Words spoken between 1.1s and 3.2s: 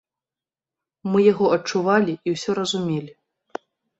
Мы яго адчувалі і ўсё разумелі.